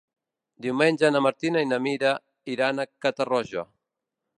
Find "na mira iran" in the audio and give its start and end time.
1.75-2.87